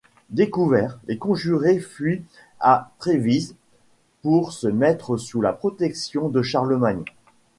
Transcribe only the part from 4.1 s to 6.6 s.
pour se mettre sous la protection de